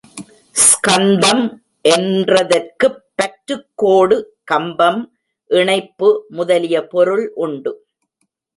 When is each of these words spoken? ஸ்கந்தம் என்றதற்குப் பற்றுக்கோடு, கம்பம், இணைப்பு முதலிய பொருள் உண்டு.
ஸ்கந்தம் 0.53 1.43
என்றதற்குப் 1.83 3.03
பற்றுக்கோடு, 3.15 4.23
கம்பம், 4.43 5.15
இணைப்பு 5.47 6.25
முதலிய 6.29 6.87
பொருள் 6.87 7.31
உண்டு. 7.35 7.85